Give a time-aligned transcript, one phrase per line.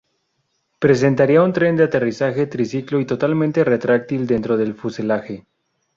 [0.83, 5.45] Presentaría un tren de aterrizaje triciclo y totalmente retráctil dentro del fuselaje.